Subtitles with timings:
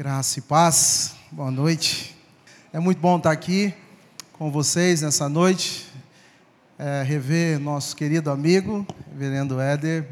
[0.00, 2.16] Graça e paz, boa noite.
[2.72, 3.74] É muito bom estar aqui
[4.32, 5.88] com vocês nessa noite,
[6.78, 10.08] é, rever nosso querido amigo, reverendo Éder.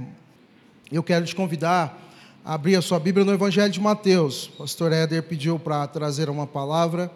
[0.93, 1.98] Eu quero te convidar
[2.45, 4.48] a abrir a sua Bíblia no Evangelho de Mateus.
[4.48, 7.11] O pastor Éder pediu para trazer uma palavra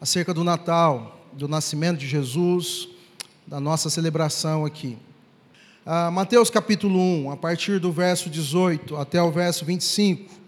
[0.00, 2.88] acerca do Natal, do nascimento de Jesus,
[3.46, 4.98] da nossa celebração aqui.
[5.86, 10.41] Ah, Mateus capítulo 1, a partir do verso 18 até o verso 25.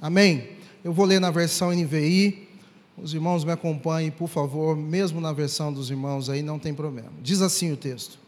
[0.00, 0.48] Amém?
[0.82, 2.48] Eu vou ler na versão NVI.
[2.96, 7.12] Os irmãos me acompanhem, por favor, mesmo na versão dos irmãos aí, não tem problema.
[7.22, 8.18] Diz assim o texto: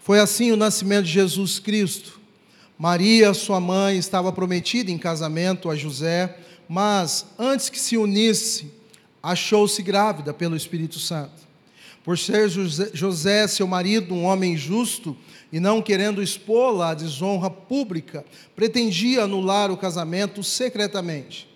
[0.00, 2.20] Foi assim o nascimento de Jesus Cristo.
[2.78, 6.38] Maria, sua mãe, estava prometida em casamento a José,
[6.68, 8.70] mas antes que se unisse,
[9.22, 11.48] achou-se grávida pelo Espírito Santo.
[12.04, 15.16] Por ser José, seu marido, um homem justo,
[15.52, 21.48] e não querendo expô-la à desonra pública, pretendia anular o casamento secretamente.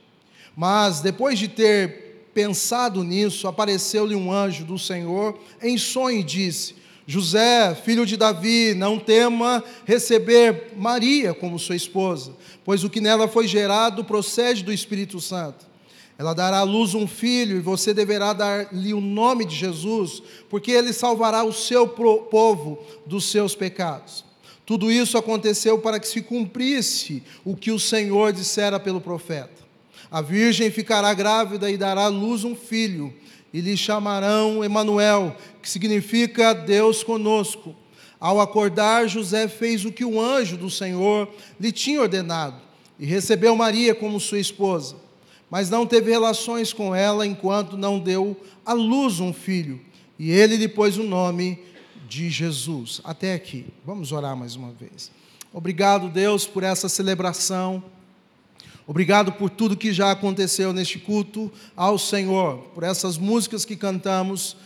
[0.57, 6.75] Mas, depois de ter pensado nisso, apareceu-lhe um anjo do Senhor em sonho e disse:
[7.07, 12.33] José, filho de Davi, não tema receber Maria como sua esposa,
[12.65, 15.72] pois o que nela foi gerado procede do Espírito Santo.
[16.19, 20.71] Ela dará à luz um filho, e você deverá dar-lhe o nome de Jesus, porque
[20.71, 24.25] ele salvará o seu povo dos seus pecados.
[24.65, 29.63] Tudo isso aconteceu para que se cumprisse o que o Senhor dissera pelo profeta.
[30.11, 33.13] A virgem ficará grávida e dará à luz um filho,
[33.53, 37.75] e lhe chamarão Emanuel, que significa Deus conosco.
[38.21, 42.61] Ao acordar, José fez o que o anjo do Senhor lhe tinha ordenado,
[42.99, 45.02] e recebeu Maria como sua esposa
[45.53, 49.79] mas não teve relações com ela enquanto não deu à luz um filho.
[50.19, 51.59] E ele lhe pôs o nome
[52.09, 53.03] de Jesus.
[53.05, 53.67] Até aqui.
[53.85, 55.11] Vamos orar mais uma vez.
[55.53, 57.85] Obrigado, Deus, por essa celebração.
[58.87, 64.57] Obrigado por tudo que já aconteceu neste culto ao Senhor, por essas músicas que cantamos,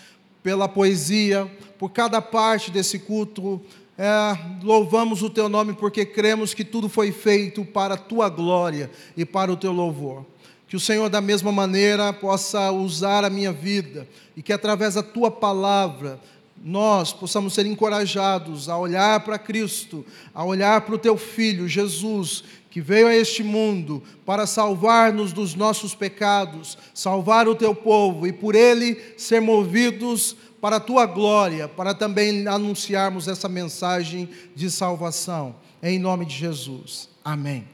[0.41, 1.51] pela poesia,
[1.81, 3.61] por cada parte desse culto.
[3.99, 8.89] É, louvamos o teu nome porque cremos que tudo foi feito para a tua glória
[9.17, 10.25] e para o teu louvor.
[10.69, 15.03] Que o Senhor, da mesma maneira, possa usar a minha vida e que, através da
[15.03, 16.19] tua palavra,
[16.63, 22.43] nós possamos ser encorajados a olhar para Cristo, a olhar para o teu Filho, Jesus,
[22.71, 28.33] que veio a este mundo para salvar-nos dos nossos pecados, salvar o teu povo e
[28.33, 35.55] por ele ser movidos para a tua glória, para também anunciarmos essa mensagem de salvação.
[35.83, 37.09] Em nome de Jesus.
[37.25, 37.69] Amém.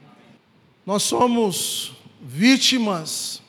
[0.85, 1.93] Nós somos
[2.23, 3.41] vítimas,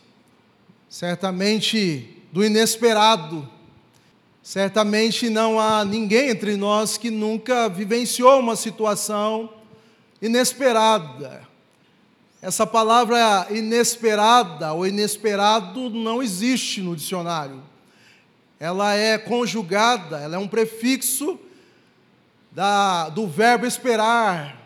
[0.88, 3.48] certamente do inesperado.
[4.42, 9.48] Certamente não há ninguém entre nós que nunca vivenciou uma situação
[10.20, 11.48] inesperada.
[12.42, 17.62] Essa palavra inesperada ou inesperado não existe no dicionário.
[18.60, 21.38] Ela é conjugada, ela é um prefixo
[22.52, 24.63] da, do verbo esperar,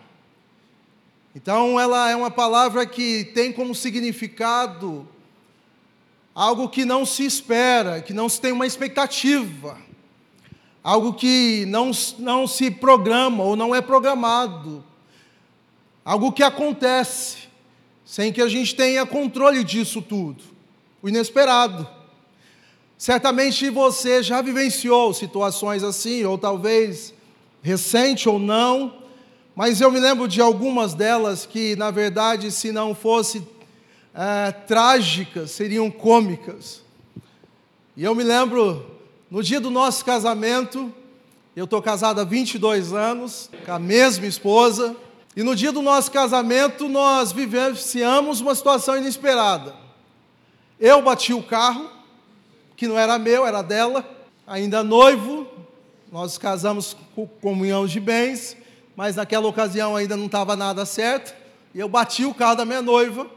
[1.41, 5.07] então, ela é uma palavra que tem como significado
[6.35, 9.79] algo que não se espera, que não se tem uma expectativa,
[10.83, 14.83] algo que não, não se programa ou não é programado,
[16.05, 17.47] algo que acontece
[18.05, 20.43] sem que a gente tenha controle disso tudo,
[21.01, 21.89] o inesperado.
[22.97, 27.15] Certamente você já vivenciou situações assim, ou talvez
[27.63, 29.07] recente ou não,
[29.59, 33.45] mas eu me lembro de algumas delas que, na verdade, se não fossem
[34.15, 36.81] é, trágicas, seriam cômicas.
[37.97, 38.87] E eu me lembro,
[39.29, 40.95] no dia do nosso casamento,
[41.57, 44.95] eu estou casado há 22 anos, com a mesma esposa,
[45.35, 49.75] e no dia do nosso casamento nós vivenciamos uma situação inesperada.
[50.79, 51.91] Eu bati o carro,
[52.77, 54.09] que não era meu, era dela,
[54.47, 55.49] ainda noivo,
[56.13, 58.57] nós casamos com comunhão de bens,
[58.99, 61.33] mas naquela ocasião ainda não estava nada certo,
[61.73, 63.31] e eu bati o carro da minha noiva,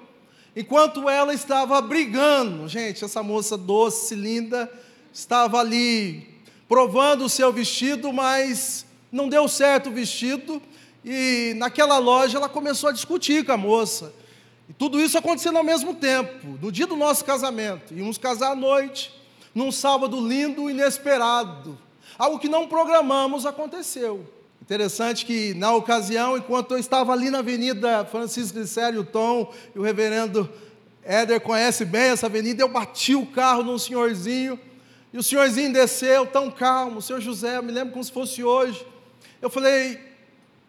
[0.55, 2.67] enquanto ela estava brigando.
[2.67, 4.67] Gente, essa moça doce, linda,
[5.13, 6.27] estava ali
[6.67, 10.59] provando o seu vestido, mas não deu certo o vestido,
[11.05, 14.11] e naquela loja ela começou a discutir com a moça.
[14.67, 17.93] E tudo isso acontecendo ao mesmo tempo, no dia do nosso casamento.
[17.93, 19.13] Íamos casar à noite,
[19.53, 21.77] num sábado lindo, inesperado.
[22.17, 24.40] Algo que não programamos aconteceu.
[24.61, 29.79] Interessante que, na ocasião, enquanto eu estava ali na Avenida Francisco de Sério Tom, e
[29.79, 30.49] o reverendo
[31.03, 34.59] Éder conhece bem essa avenida, eu bati o carro num senhorzinho,
[35.11, 38.43] e o senhorzinho desceu tão calmo, o senhor José, eu me lembro como se fosse
[38.43, 38.85] hoje.
[39.41, 39.99] Eu falei,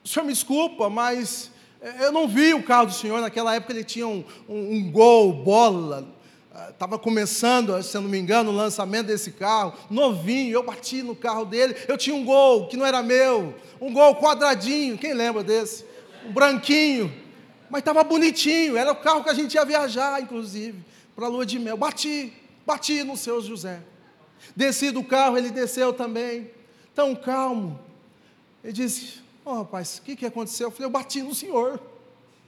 [0.03, 1.53] o senhor me desculpa, mas
[1.99, 5.33] Eu não vi o carro do senhor, naquela época ele tinha um, um, um gol,
[5.33, 6.07] bola,
[6.71, 11.17] estava começando, se eu não me engano, o lançamento desse carro, novinho, eu bati no
[11.17, 15.43] carro dele, eu tinha um gol que não era meu, um gol quadradinho, quem lembra
[15.43, 15.85] desse?
[16.27, 17.13] Um branquinho,
[17.71, 20.79] mas estava bonitinho, era o carro que a gente ia viajar, inclusive,
[21.17, 21.77] para a lua de mel.
[21.77, 22.33] Bati,
[22.67, 23.81] bati no seu José.
[24.55, 26.51] Desci do carro, ele desceu também,
[26.95, 27.81] tão calmo.
[28.63, 30.67] Ele disse: Ó oh, rapaz, o que, que aconteceu?
[30.69, 31.81] Eu falei: Eu bati no senhor,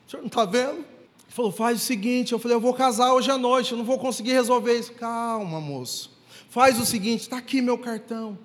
[0.07, 0.85] o senhor não está vendo?
[1.27, 2.33] Ele falou: Faz o seguinte.
[2.33, 4.93] Eu falei: Eu vou casar hoje à noite, eu não vou conseguir resolver isso.
[4.93, 6.11] Calma, moço.
[6.49, 8.39] Faz o seguinte: está aqui meu cartão.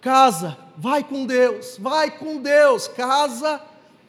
[0.00, 3.60] Casa, vai com Deus, vai com Deus, casa.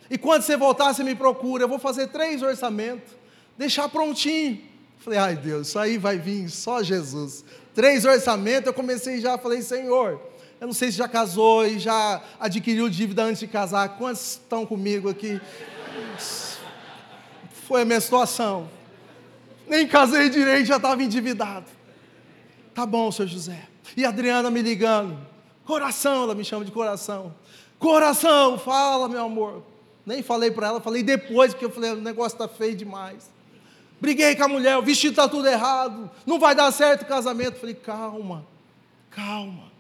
[0.09, 1.63] E quando você voltar, você me procura.
[1.63, 3.13] Eu vou fazer três orçamentos,
[3.57, 4.59] deixar prontinho.
[4.97, 7.43] Falei, ai Deus, isso aí vai vir só Jesus
[7.73, 10.21] três orçamentos, eu comecei já, falei, Senhor,
[10.61, 14.65] eu não sei se já casou e já adquiriu dívida antes de casar, quantos estão
[14.65, 15.41] comigo aqui?
[17.67, 18.69] Foi a minha situação.
[19.67, 21.65] Nem casei direito, já estava endividado.
[22.73, 23.67] Tá bom, senhor José.
[23.95, 25.17] E a Adriana me ligando.
[25.65, 27.33] Coração, ela me chama de coração.
[27.79, 29.63] Coração, fala, meu amor.
[30.05, 33.33] Nem falei para ela, falei depois, porque eu falei, o negócio está feio demais
[34.03, 37.57] briguei com a mulher, o vestido está tudo errado, não vai dar certo o casamento.
[37.57, 38.45] Falei, calma,
[39.09, 39.71] calma.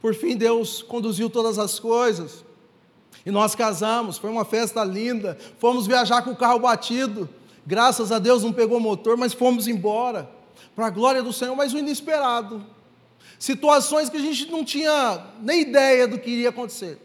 [0.00, 2.42] Por fim, Deus conduziu todas as coisas.
[3.28, 5.36] E nós casamos, foi uma festa linda.
[5.58, 7.28] Fomos viajar com o carro batido.
[7.66, 10.26] Graças a Deus não pegou motor, mas fomos embora.
[10.74, 12.64] Para a glória do Senhor, mas o inesperado.
[13.38, 16.98] Situações que a gente não tinha nem ideia do que iria acontecer.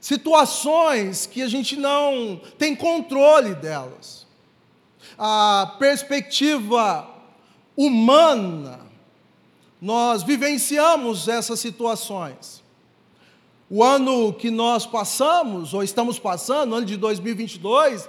[0.00, 4.28] Situações que a gente não tem controle delas
[5.18, 7.08] a perspectiva
[7.76, 8.78] humana,
[9.80, 12.62] nós vivenciamos essas situações.
[13.70, 18.08] O ano que nós passamos, ou estamos passando, o ano de 2022,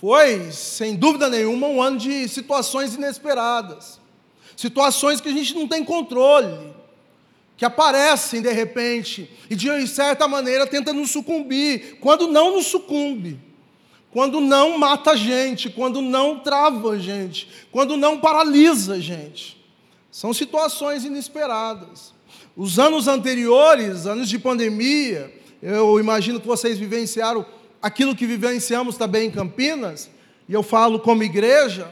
[0.00, 4.00] foi, sem dúvida nenhuma, um ano de situações inesperadas.
[4.56, 6.72] Situações que a gente não tem controle,
[7.56, 13.46] que aparecem de repente e de certa maneira tentam nos sucumbir, quando não nos sucumbe
[14.16, 19.62] quando não mata a gente, quando não trava a gente, quando não paralisa a gente.
[20.10, 22.14] São situações inesperadas.
[22.56, 25.30] Os anos anteriores, anos de pandemia,
[25.60, 27.44] eu imagino que vocês vivenciaram
[27.82, 30.08] aquilo que vivenciamos também em Campinas,
[30.48, 31.86] e eu falo como igreja,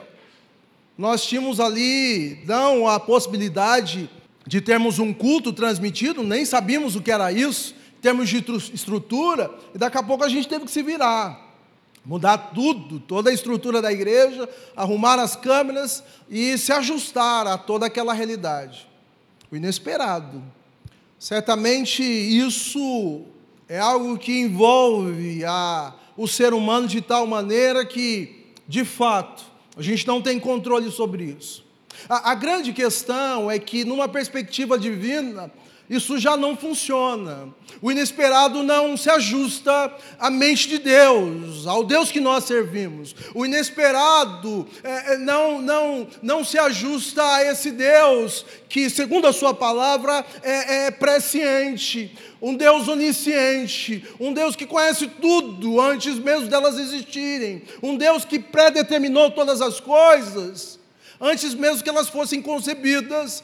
[0.97, 4.09] nós tínhamos ali, não a possibilidade
[4.47, 9.51] de termos um culto transmitido, nem sabíamos o que era isso, em termos de estrutura,
[9.75, 11.45] e daqui a pouco a gente teve que se virar
[12.07, 14.47] mudar tudo, toda a estrutura da igreja,
[14.77, 18.87] arrumar as câmeras e se ajustar a toda aquela realidade.
[19.55, 20.43] O inesperado.
[21.17, 23.23] Certamente isso
[23.69, 29.45] é algo que envolve a, o ser humano de tal maneira que, de fato,
[29.77, 31.65] a gente não tem controle sobre isso.
[32.09, 35.53] A, a grande questão é que, numa perspectiva divina,
[35.89, 37.49] isso já não funciona.
[37.83, 43.15] O inesperado não se ajusta à mente de Deus, ao Deus que nós servimos.
[43.35, 49.33] O inesperado é, é, não, não, não se ajusta a esse Deus que, segundo a
[49.33, 56.49] Sua palavra, é, é presciente, um Deus onisciente, um Deus que conhece tudo antes mesmo
[56.49, 60.83] delas existirem, um Deus que predeterminou todas as coisas
[61.21, 63.43] antes mesmo que elas fossem concebidas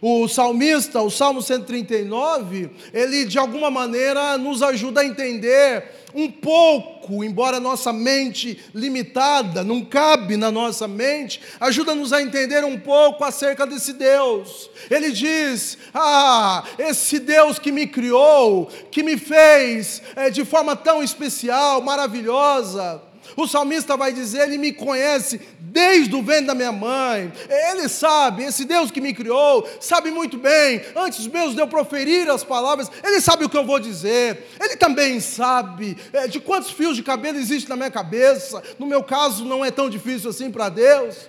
[0.00, 5.84] o salmista, o Salmo 139, ele de alguma maneira nos ajuda a entender
[6.14, 12.78] um pouco, embora nossa mente limitada, não cabe na nossa mente, ajuda-nos a entender um
[12.78, 14.70] pouco acerca desse Deus.
[14.88, 21.02] Ele diz: Ah, esse Deus que me criou, que me fez é, de forma tão
[21.02, 23.02] especial, maravilhosa,
[23.36, 27.32] o salmista vai dizer: Ele me conhece desde o ventre da minha mãe.
[27.48, 32.30] Ele sabe, esse Deus que me criou, sabe muito bem, antes mesmo de eu proferir
[32.30, 34.46] as palavras, Ele sabe o que eu vou dizer.
[34.60, 38.62] Ele também sabe é, de quantos fios de cabelo existe na minha cabeça.
[38.78, 41.28] No meu caso, não é tão difícil assim para Deus.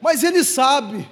[0.00, 1.08] Mas Ele sabe.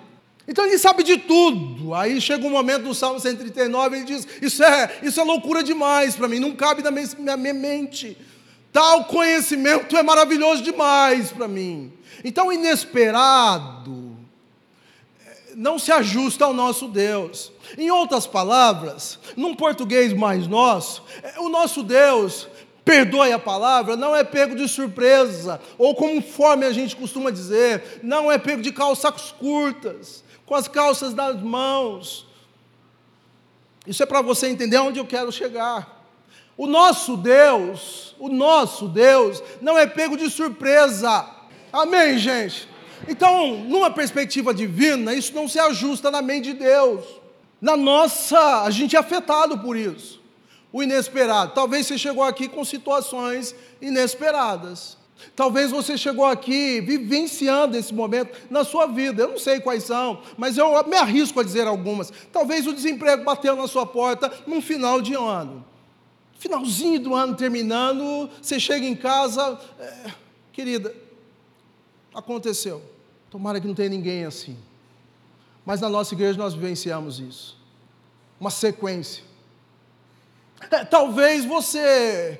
[0.47, 1.95] Então ele sabe de tudo.
[1.95, 6.15] Aí chega um momento no Salmo 139, ele diz: Isso é, isso é loucura demais
[6.15, 8.17] para mim, não cabe na minha, na minha mente.
[8.75, 11.93] Tal conhecimento é maravilhoso demais para mim.
[12.25, 14.17] Então, inesperado
[15.55, 17.53] não se ajusta ao nosso Deus.
[17.79, 22.49] Em outras palavras, num português mais nosso, eh, o nosso Deus,
[22.85, 28.31] perdoe a palavra, não é pego de surpresa, ou conforme a gente costuma dizer, não
[28.31, 32.27] é pego de calças curtas, com as calças das mãos.
[33.87, 35.94] Isso é para você entender onde eu quero chegar.
[36.57, 41.27] O nosso Deus, o nosso Deus, não é pego de surpresa.
[41.73, 42.69] Amém, gente?
[43.09, 47.05] Então, numa perspectiva divina, isso não se ajusta na mente de Deus.
[47.61, 50.23] Na nossa, a gente é afetado por isso.
[50.73, 51.53] O inesperado.
[51.55, 54.97] Talvez você chegou aqui com situações inesperadas.
[55.35, 59.23] Talvez você chegou aqui vivenciando esse momento na sua vida.
[59.23, 62.13] Eu não sei quais são, mas eu me arrisco a dizer algumas.
[62.33, 65.65] Talvez o desemprego bateu na sua porta num final de ano.
[66.45, 70.11] Finalzinho do ano terminando, você chega em casa, é,
[70.53, 70.95] querida,
[72.15, 72.83] aconteceu.
[73.31, 74.55] Tomara que não tenha ninguém assim.
[75.65, 77.57] Mas na nossa igreja nós vivenciamos isso.
[78.39, 79.25] Uma sequência.
[80.71, 82.39] É, talvez você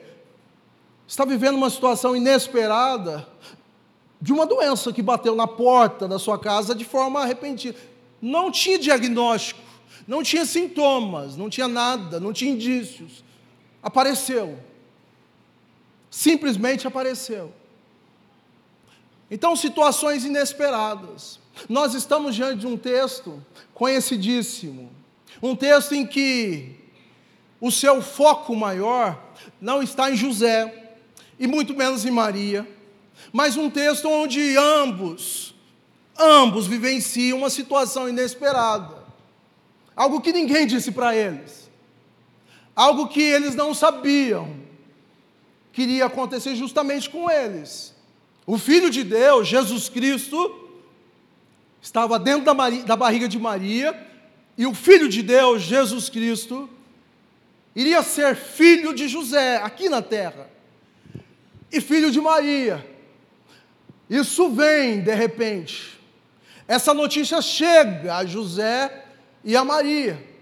[1.09, 3.27] está vivendo uma situação inesperada
[4.21, 7.75] de uma doença que bateu na porta da sua casa de forma repentina.
[8.21, 9.63] Não tinha diagnóstico,
[10.07, 13.25] não tinha sintomas, não tinha nada, não tinha indícios.
[13.85, 14.59] Apareceu.
[16.11, 17.53] Simplesmente apareceu.
[19.31, 21.39] Então, situações inesperadas.
[21.69, 24.91] Nós estamos diante de um texto conhecidíssimo,
[25.43, 26.77] um texto em que
[27.61, 29.23] o seu foco maior
[29.61, 30.85] não está em José,
[31.39, 32.69] e muito menos em Maria,
[33.33, 35.55] mas um texto onde ambos,
[36.19, 39.03] ambos vivenciam uma situação inesperada,
[39.97, 41.64] algo que ninguém disse para eles,
[42.75, 44.65] algo que eles não sabiam
[45.73, 47.95] que iria acontecer justamente com eles.
[48.47, 50.71] O Filho de Deus, Jesus Cristo,
[51.83, 54.07] estava dentro da, Maria, da barriga de Maria,
[54.57, 56.71] e o Filho de Deus, Jesus Cristo,
[57.75, 60.49] iria ser filho de José aqui na terra
[61.73, 62.87] e filho de Maria.
[64.09, 65.99] Isso vem de repente.
[66.69, 69.07] Essa notícia chega a José
[69.43, 70.34] e a Maria.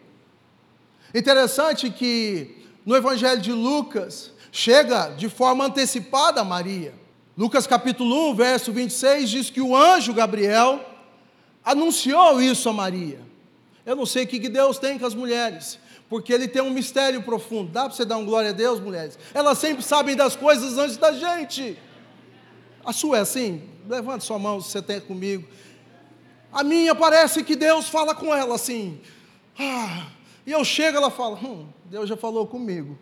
[1.14, 6.94] Interessante que no Evangelho de Lucas chega de forma antecipada a Maria.
[7.36, 10.80] Lucas capítulo 1, verso 26 diz que o anjo Gabriel
[11.64, 13.20] anunciou isso a Maria.
[13.84, 15.78] Eu não sei o que Deus tem com as mulheres
[16.12, 17.72] porque ele tem um mistério profundo.
[17.72, 19.18] Dá para você dar um glória a Deus, mulheres?
[19.32, 21.78] Elas sempre sabem das coisas antes da gente.
[22.84, 23.62] A sua é assim?
[23.88, 25.48] Levante sua mão se você tem comigo.
[26.52, 29.00] A minha parece que Deus fala com ela assim.
[29.58, 30.08] Ah,
[30.46, 32.98] e eu chego, ela fala: hum, Deus já falou comigo.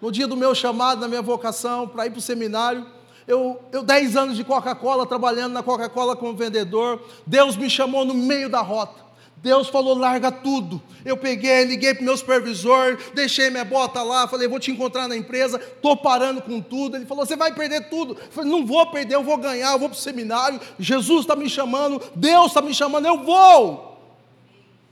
[0.00, 2.86] No dia do meu chamado, na minha vocação, para ir para o seminário,
[3.26, 8.14] eu, eu dez anos de Coca-Cola, trabalhando na Coca-Cola como vendedor, Deus me chamou no
[8.14, 9.06] meio da rota.
[9.38, 10.82] Deus falou: larga tudo.
[11.04, 15.08] Eu peguei, liguei para o meu supervisor, deixei minha bota lá, falei: vou te encontrar
[15.08, 16.96] na empresa, estou parando com tudo.
[16.96, 18.14] Ele falou: você vai perder tudo.
[18.20, 20.60] Eu falei: não vou perder, eu vou ganhar, eu vou para o seminário.
[20.78, 23.95] Jesus está me chamando, Deus está me chamando, eu vou.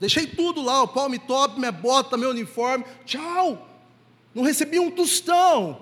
[0.01, 2.85] Deixei tudo lá, o palme top, minha bota, meu uniforme.
[3.05, 3.69] Tchau.
[4.35, 5.81] Não recebi um tostão.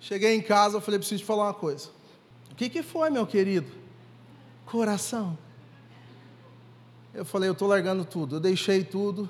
[0.00, 1.88] Cheguei em casa, falei: preciso te falar uma coisa.
[2.50, 3.70] O que, que foi, meu querido?
[4.64, 5.38] Coração.
[7.14, 8.36] Eu falei, eu estou largando tudo.
[8.36, 9.28] Eu deixei tudo,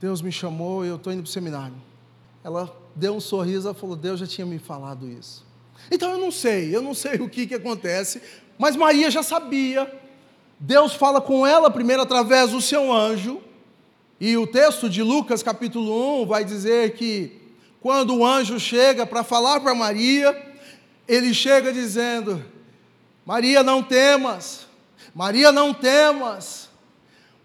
[0.00, 1.76] Deus me chamou, eu estou indo para o seminário.
[2.42, 5.44] Ela deu um sorriso, ela falou, Deus já tinha me falado isso.
[5.90, 8.20] Então eu não sei, eu não sei o que, que acontece,
[8.58, 9.90] mas Maria já sabia.
[10.58, 13.40] Deus fala com ela primeiro através do seu anjo,
[14.20, 17.40] e o texto de Lucas capítulo 1 vai dizer que
[17.80, 20.34] quando o anjo chega para falar para Maria,
[21.06, 22.42] ele chega dizendo:
[23.26, 24.66] Maria, não temas,
[25.14, 26.70] Maria, não temas,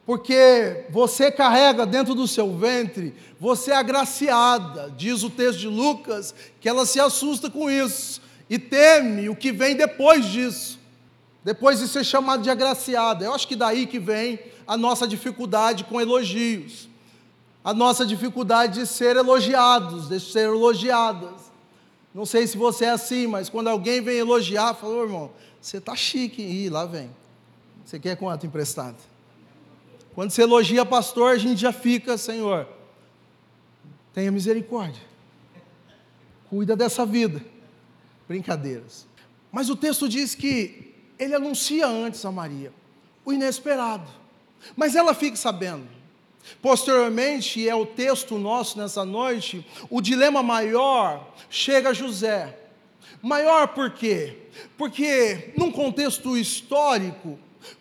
[0.05, 6.33] porque você carrega dentro do seu ventre, você é agraciada, diz o texto de Lucas,
[6.61, 10.78] que ela se assusta com isso e teme o que vem depois disso,
[11.43, 13.25] depois de ser chamada de agraciada.
[13.25, 16.88] Eu acho que daí que vem a nossa dificuldade com elogios,
[17.63, 21.50] a nossa dificuldade de ser elogiados, de ser elogiadas.
[22.13, 25.31] Não sei se você é assim, mas quando alguém vem elogiar, fala, oh, irmão,
[25.62, 27.10] você está chique, e lá vem.
[27.86, 28.98] Você quer quanto emprestado?
[30.13, 32.67] Quando você elogia pastor, a gente já fica, Senhor,
[34.13, 35.01] tenha misericórdia.
[36.50, 37.43] Cuida dessa vida.
[38.27, 39.08] Brincadeiras.
[39.51, 40.88] Mas o texto diz que
[41.19, 42.71] ele anuncia antes a Maria
[43.25, 44.09] o inesperado.
[44.75, 45.88] Mas ela fica sabendo.
[46.61, 52.57] Posteriormente, é o texto nosso nessa noite, o dilema maior chega a José.
[53.21, 54.38] Maior por quê?
[54.77, 57.38] Porque num contexto histórico,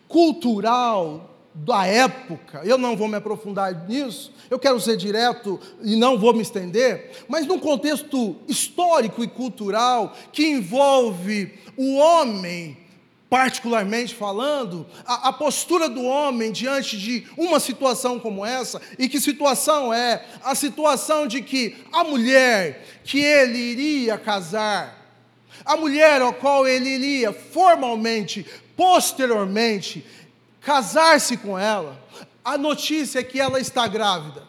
[0.06, 6.18] cultural, da época, eu não vou me aprofundar nisso, eu quero ser direto e não
[6.18, 12.76] vou me estender, mas num contexto histórico e cultural que envolve o homem,
[13.30, 19.20] particularmente falando, a, a, postura do homem diante de uma situação como essa, e que
[19.20, 20.24] situação é?
[20.42, 24.96] A situação de que a mulher que ele iria casar,
[25.64, 30.06] a mulher ao qual ele iria formalmente, posteriormente,
[30.60, 32.02] casar-se com ela,
[32.42, 34.47] a notícia é que ela está grávida.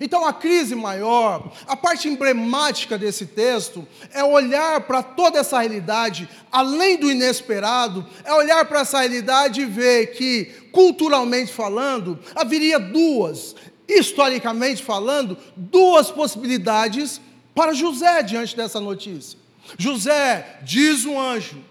[0.00, 6.28] Então a crise maior, a parte emblemática desse texto, é olhar para toda essa realidade,
[6.50, 13.54] além do inesperado, é olhar para essa realidade e ver que, culturalmente falando, haveria duas,
[13.88, 17.20] historicamente falando, duas possibilidades
[17.54, 19.38] para José diante dessa notícia.
[19.78, 21.62] José, diz o anjo,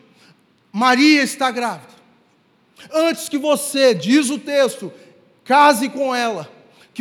[0.72, 1.92] Maria está grávida.
[2.94, 4.92] Antes que você, diz o texto,
[5.44, 6.50] case com ela,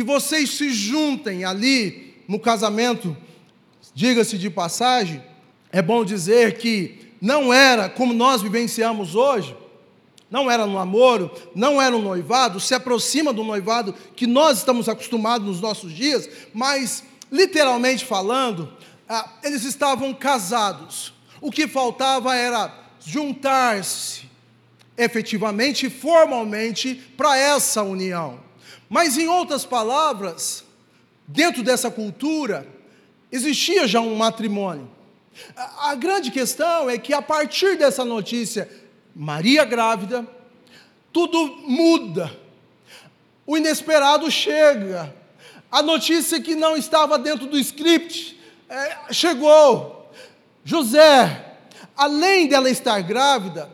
[0.01, 3.15] que vocês se juntem ali no casamento,
[3.93, 5.23] diga-se de passagem,
[5.71, 9.55] é bom dizer que não era como nós vivenciamos hoje,
[10.29, 14.89] não era no namoro, não era no noivado, se aproxima do noivado que nós estamos
[14.89, 18.73] acostumados nos nossos dias, mas literalmente falando,
[19.07, 21.13] ah, eles estavam casados.
[21.39, 22.73] O que faltava era
[23.05, 24.23] juntar-se
[24.97, 28.50] efetivamente e formalmente para essa união.
[28.93, 30.65] Mas, em outras palavras,
[31.25, 32.67] dentro dessa cultura,
[33.31, 34.91] existia já um matrimônio.
[35.55, 38.69] A, grande questão é que, a partir dessa notícia,
[39.15, 40.27] Maria grávida,
[41.13, 42.37] tudo muda.
[43.47, 45.15] O inesperado chega.
[45.71, 50.11] A notícia que não estava dentro do script é, chegou.
[50.65, 51.55] José,
[51.95, 53.71] além dela estar grávida,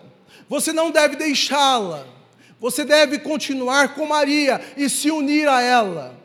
[0.47, 2.05] você não deve deixá-la.
[2.59, 6.17] Você deve continuar com Maria e se unir a ela.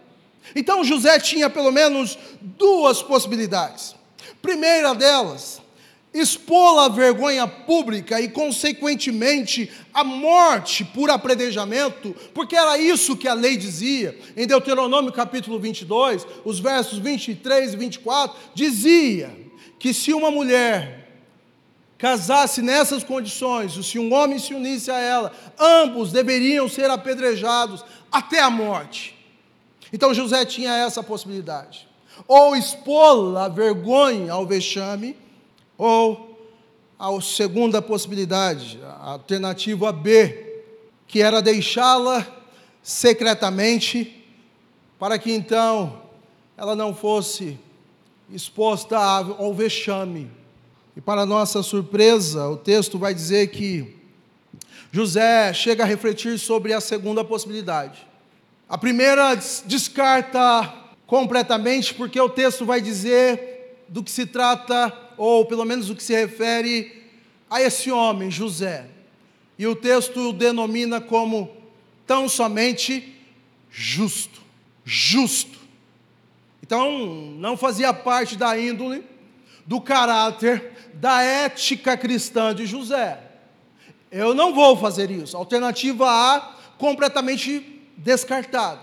[0.57, 3.95] Então José tinha pelo menos duas possibilidades.
[4.41, 5.61] Primeira delas,
[6.13, 13.35] expô-la à vergonha pública e, consequentemente, à morte por apredejamento, porque era isso que a
[13.35, 14.19] lei dizia.
[14.37, 19.31] Em Deuteronômio capítulo 22, os versos 23 e 24, dizia
[19.79, 21.02] que se uma mulher
[22.03, 28.41] casasse nessas condições, se um homem se unisse a ela, ambos deveriam ser apedrejados até
[28.41, 29.17] a morte.
[29.93, 31.89] Então José tinha essa possibilidade:
[32.27, 35.17] ou expô-la à vergonha, ao vexame,
[35.79, 36.45] ou
[36.99, 40.65] a segunda possibilidade, a alternativa B,
[41.07, 42.27] que era deixá-la
[42.83, 44.27] secretamente,
[44.99, 46.03] para que então
[46.57, 47.57] ela não fosse
[48.29, 50.42] exposta ao vexame.
[50.97, 53.97] E para nossa surpresa, o texto vai dizer que
[54.91, 58.07] José chega a refletir sobre a segunda possibilidade.
[58.69, 60.73] A primeira descarta
[61.07, 66.03] completamente, porque o texto vai dizer do que se trata, ou pelo menos do que
[66.03, 67.03] se refere
[67.49, 68.87] a esse homem, José.
[69.59, 71.55] E o texto o denomina como
[72.07, 73.15] tão somente
[73.71, 74.43] justo.
[74.85, 75.59] Justo.
[76.63, 79.05] Então, não fazia parte da índole,
[79.67, 83.19] do caráter da ética cristã de José.
[84.11, 85.37] Eu não vou fazer isso.
[85.37, 88.81] Alternativa A, completamente descartada.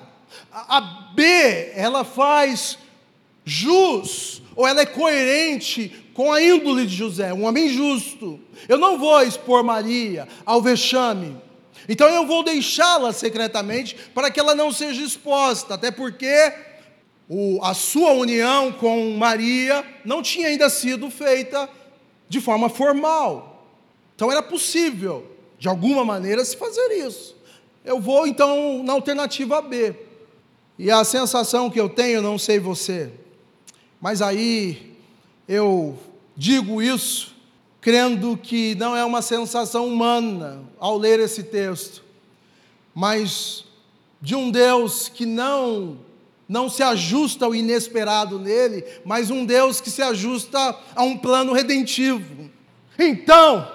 [0.52, 0.82] A
[1.14, 2.78] B, ela faz
[3.46, 8.40] jus, ou ela é coerente com a índole de José, um homem justo.
[8.68, 11.38] Eu não vou expor Maria ao vexame.
[11.88, 16.54] Então eu vou deixá-la secretamente para que ela não seja exposta, até porque
[17.30, 21.70] o, a sua união com Maria não tinha ainda sido feita
[22.28, 23.68] de forma formal.
[24.16, 25.26] Então era possível,
[25.60, 27.38] de alguma maneira, se fazer isso.
[27.86, 29.96] Eu vou então na alternativa B.
[30.80, 33.12] E a sensação que eu tenho, não sei você,
[34.02, 34.96] mas aí
[35.48, 35.98] eu
[36.36, 37.36] digo isso
[37.82, 42.04] crendo que não é uma sensação humana ao ler esse texto,
[42.94, 43.66] mas
[44.22, 45.98] de um Deus que não
[46.50, 51.54] não se ajusta ao inesperado nele, mas um Deus que se ajusta a um plano
[51.54, 52.50] redentivo.
[52.98, 53.72] Então,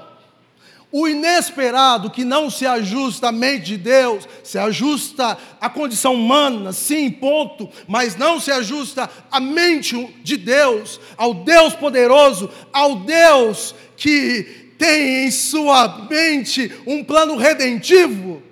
[0.90, 6.72] o inesperado que não se ajusta à mente de Deus, se ajusta à condição humana,
[6.72, 13.72] sim, ponto, mas não se ajusta à mente de Deus, ao Deus poderoso, ao Deus
[13.96, 18.42] que tem em sua mente um plano redentivo.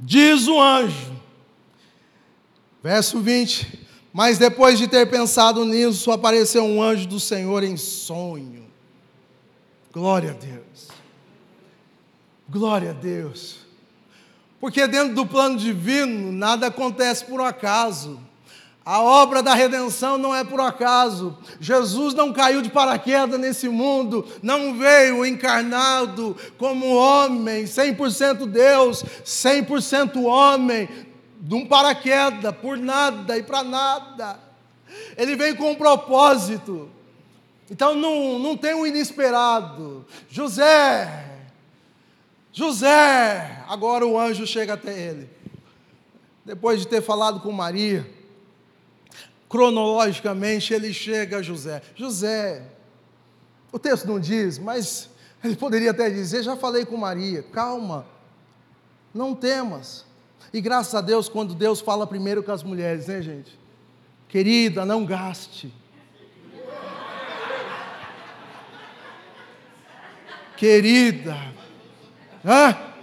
[0.00, 1.17] Diz o anjo,
[2.82, 8.66] Verso 20: Mas depois de ter pensado nisso, apareceu um anjo do Senhor em sonho.
[9.92, 10.88] Glória a Deus.
[12.48, 13.58] Glória a Deus.
[14.60, 18.20] Porque dentro do plano divino, nada acontece por acaso.
[18.84, 21.36] A obra da redenção não é por acaso.
[21.60, 30.22] Jesus não caiu de paraquedas nesse mundo, não veio encarnado como homem, 100% Deus, 100%
[30.24, 30.88] homem,
[31.40, 34.40] de um paraquedas, por nada e para nada.
[35.16, 36.90] Ele vem com um propósito.
[37.70, 40.04] Então não, não tem um inesperado.
[40.28, 41.28] José,
[42.52, 45.30] José, agora o anjo chega até ele.
[46.44, 48.08] Depois de ter falado com Maria,
[49.48, 51.82] cronologicamente ele chega a José.
[51.94, 52.62] José,
[53.70, 55.10] o texto não diz, mas
[55.44, 58.06] ele poderia até dizer: já falei com Maria, calma,
[59.12, 60.07] não temas.
[60.52, 63.58] E graças a Deus, quando Deus fala primeiro com as mulheres, né, gente?
[64.28, 65.72] Querida, não gaste.
[70.56, 71.36] Querida,
[72.44, 72.94] ah,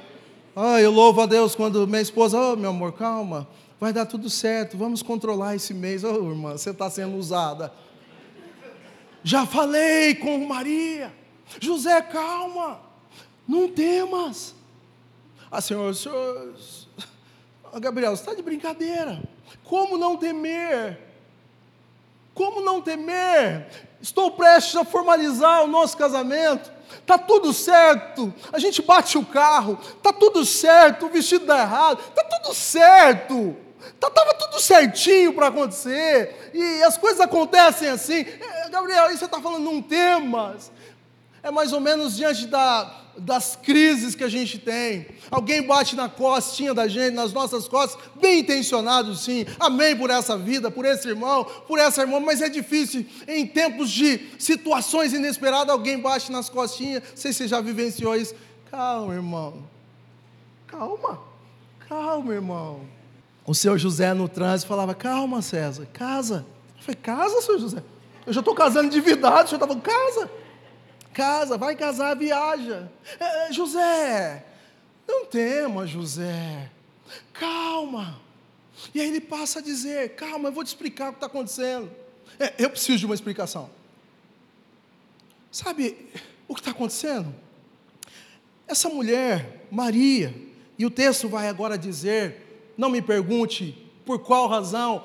[0.56, 3.48] ah, eu louvo a Deus quando minha esposa, oh, meu amor, calma,
[3.80, 6.04] vai dar tudo certo, vamos controlar esse mês.
[6.04, 7.72] Oh, irmã, você está sendo usada.
[9.24, 11.14] Já falei com Maria,
[11.62, 12.80] José, calma,
[13.48, 14.54] não temas.
[15.50, 16.56] Ah, senhor, senhor,
[17.80, 19.22] Gabriel, você está de brincadeira.
[19.64, 21.00] Como não temer?
[22.34, 23.68] Como não temer?
[24.02, 26.72] Estou prestes a formalizar o nosso casamento.
[27.00, 28.34] Está tudo certo.
[28.52, 29.80] A gente bate o carro.
[29.82, 31.06] Está tudo certo.
[31.06, 32.00] O vestido está errado.
[32.10, 33.56] Está tudo certo.
[34.00, 34.10] Tá,
[34.56, 36.52] tudo certinho para acontecer.
[36.54, 38.22] E as coisas acontecem assim.
[38.22, 40.72] É, Gabriel, isso você está falando num temas.
[41.46, 45.06] É mais ou menos diante da, das crises que a gente tem.
[45.30, 49.46] Alguém bate na costinha da gente, nas nossas costas, bem intencionado sim.
[49.60, 53.92] Amém por essa vida, por esse irmão, por essa irmã, mas é difícil em tempos
[53.92, 57.04] de situações inesperadas, alguém bate nas costinhas.
[57.10, 58.34] Não sei se você já vivenciou isso.
[58.72, 59.62] Calma, irmão.
[60.66, 61.20] Calma.
[61.88, 62.82] Calma, irmão.
[63.46, 66.44] O seu José no trânsito falava: Calma, César, casa.
[66.76, 67.84] Eu falei: Casa, seu José.
[68.26, 70.28] Eu já estou casando verdade, o senhor falando: Casa
[71.16, 72.92] casa, vai casar, viaja.
[73.18, 74.46] É, é, José,
[75.08, 76.70] não tema, José,
[77.32, 78.20] calma.
[78.94, 81.90] E aí ele passa a dizer: calma, eu vou te explicar o que está acontecendo.
[82.38, 83.70] É, eu preciso de uma explicação.
[85.50, 86.12] Sabe
[86.50, 87.34] o que está acontecendo?
[88.68, 90.36] Essa mulher, Maria,
[90.78, 95.02] e o texto vai agora dizer, não me pergunte por qual razão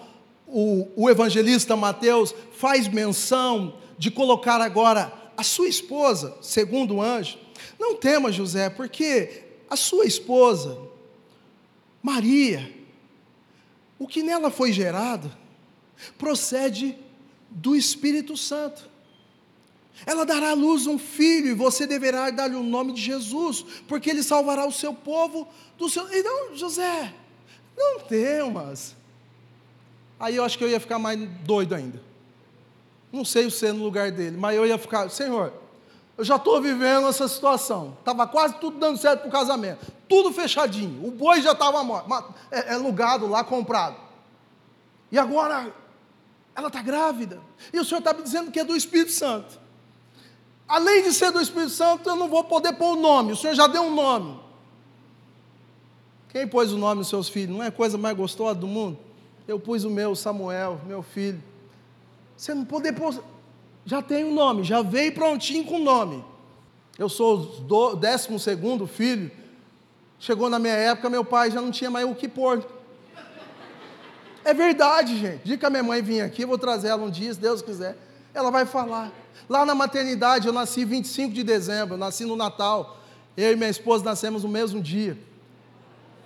[0.48, 7.38] o, o evangelista Mateus faz menção de colocar agora a sua esposa, segundo o anjo,
[7.78, 10.78] não tema, José, porque a sua esposa,
[12.02, 12.70] Maria,
[13.98, 15.34] o que nela foi gerado,
[16.18, 16.94] procede
[17.48, 18.86] do Espírito Santo.
[20.04, 24.10] Ela dará à luz um filho e você deverá dar-lhe o nome de Jesus, porque
[24.10, 25.48] ele salvará o seu povo
[25.78, 26.06] do seu.
[26.14, 27.14] Então, José,
[27.74, 28.94] não temas.
[30.18, 32.09] Aí eu acho que eu ia ficar mais doido ainda.
[33.12, 35.52] Não sei o ser no lugar dele, mas eu ia ficar, Senhor,
[36.16, 37.96] eu já estou vivendo essa situação.
[37.98, 39.86] Estava quase tudo dando certo para o casamento.
[40.08, 41.06] Tudo fechadinho.
[41.06, 41.78] O boi já estava
[42.50, 43.96] é, é alugado lá, comprado.
[45.10, 45.72] E agora
[46.54, 47.40] ela está grávida.
[47.72, 49.58] E o Senhor está me dizendo que é do Espírito Santo.
[50.68, 53.32] Além de ser do Espírito Santo, eu não vou poder pôr o nome.
[53.32, 54.38] O Senhor já deu um nome.
[56.28, 57.56] Quem pôs o nome nos seus filhos?
[57.56, 58.96] Não é a coisa mais gostosa do mundo?
[59.48, 61.42] Eu pus o meu, Samuel, meu filho.
[62.40, 63.22] Você não poder pôr.
[63.84, 66.24] Já tem um nome, já veio prontinho com o nome.
[66.98, 69.30] Eu sou o décimo segundo filho.
[70.18, 72.66] Chegou na minha época, meu pai já não tinha mais o que pôr.
[74.42, 75.58] É verdade, gente.
[75.58, 77.94] Que a minha mãe vinha aqui, vou trazer ela um dia, se Deus quiser.
[78.32, 79.12] Ela vai falar.
[79.46, 82.96] Lá na maternidade, eu nasci 25 de dezembro, eu nasci no Natal.
[83.36, 85.18] Eu e minha esposa nascemos no mesmo dia.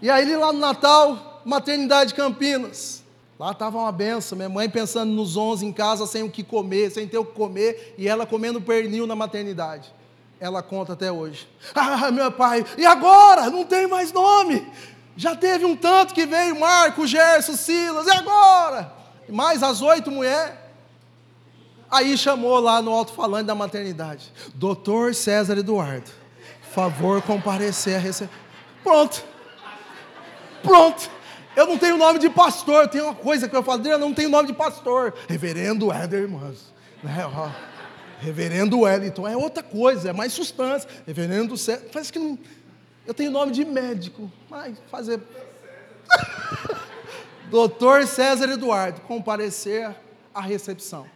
[0.00, 3.03] E aí, lá no Natal, maternidade Campinas.
[3.38, 6.90] Lá estava uma benção, minha mãe pensando nos 11 em casa, sem o que comer,
[6.90, 9.92] sem ter o que comer, e ela comendo pernil na maternidade.
[10.38, 11.48] Ela conta até hoje.
[11.74, 13.50] Ah, meu pai, e agora?
[13.50, 14.66] Não tem mais nome.
[15.16, 18.92] Já teve um tanto que veio Marco, Gerson, Silas, e agora?
[19.28, 20.54] Mais as oito mulheres.
[21.90, 24.32] Aí chamou lá no alto-falante da maternidade.
[24.54, 26.10] Doutor César Eduardo,
[26.72, 28.32] favor comparecer a receber.
[28.82, 29.24] Pronto.
[30.62, 31.13] Pronto.
[31.56, 34.28] Eu não tenho nome de pastor, tem uma coisa que eu falo, eu não tenho
[34.28, 35.14] nome de pastor.
[35.28, 36.72] Reverendo Éder, irmãos.
[37.04, 37.22] Né?
[38.18, 40.88] Reverendo Wellington é outra coisa, é mais substância.
[41.06, 42.38] Reverendo César, parece que não.
[43.06, 45.20] Eu tenho nome de médico, mas fazer.
[47.50, 49.94] Doutor César Eduardo, comparecer
[50.32, 51.06] à recepção.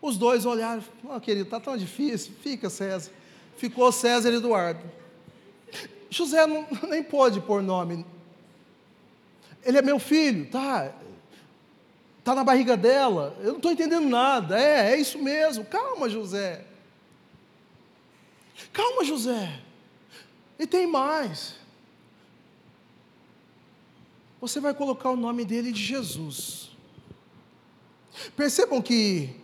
[0.00, 3.10] Os dois olharam, oh, querido, está tão difícil, fica César.
[3.58, 4.80] Ficou César Eduardo.
[6.08, 8.06] José não, nem pôde pôr nome
[9.64, 10.92] ele é meu filho, tá?
[12.18, 13.36] Está na barriga dela.
[13.40, 14.58] Eu não estou entendendo nada.
[14.58, 15.64] É, é isso mesmo.
[15.64, 16.64] Calma, José.
[18.72, 19.60] Calma, José.
[20.58, 21.56] E tem mais.
[24.40, 26.70] Você vai colocar o nome dele de Jesus.
[28.36, 29.34] Percebam que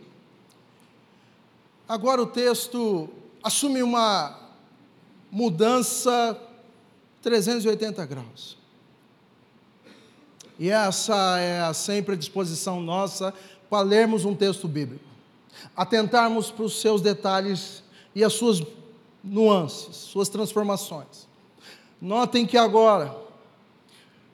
[1.88, 3.08] agora o texto
[3.42, 4.38] assume uma
[5.30, 6.40] mudança
[7.22, 8.59] 380 graus.
[10.60, 13.32] E essa é a sempre a disposição nossa
[13.70, 15.02] para lermos um texto bíblico,
[15.74, 17.82] atentarmos para os seus detalhes
[18.14, 18.62] e as suas
[19.24, 21.26] nuances, suas transformações.
[21.98, 23.16] Notem que agora,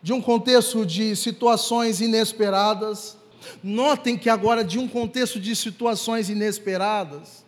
[0.03, 3.17] de um contexto de situações inesperadas,
[3.63, 7.45] notem que agora, de um contexto de situações inesperadas,